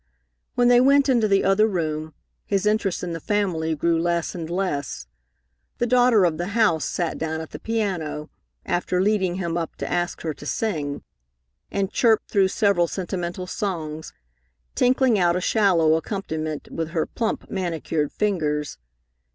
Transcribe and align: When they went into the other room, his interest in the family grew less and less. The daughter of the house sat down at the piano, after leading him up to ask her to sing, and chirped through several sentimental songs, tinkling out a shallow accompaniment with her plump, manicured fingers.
When 0.55 0.67
they 0.67 0.81
went 0.81 1.09
into 1.09 1.27
the 1.27 1.43
other 1.43 1.67
room, 1.67 2.15
his 2.47 2.65
interest 2.65 3.03
in 3.03 3.13
the 3.13 3.19
family 3.19 3.75
grew 3.75 4.01
less 4.01 4.33
and 4.33 4.49
less. 4.49 5.05
The 5.77 5.85
daughter 5.85 6.25
of 6.25 6.39
the 6.39 6.47
house 6.57 6.85
sat 6.85 7.19
down 7.19 7.39
at 7.39 7.51
the 7.51 7.59
piano, 7.59 8.31
after 8.65 8.99
leading 8.99 9.35
him 9.35 9.59
up 9.59 9.75
to 9.75 9.87
ask 9.87 10.21
her 10.23 10.33
to 10.33 10.45
sing, 10.47 11.03
and 11.69 11.91
chirped 11.91 12.31
through 12.31 12.47
several 12.47 12.87
sentimental 12.87 13.45
songs, 13.45 14.11
tinkling 14.73 15.19
out 15.19 15.35
a 15.35 15.39
shallow 15.41 15.93
accompaniment 15.93 16.69
with 16.71 16.87
her 16.97 17.05
plump, 17.05 17.51
manicured 17.51 18.11
fingers. 18.11 18.79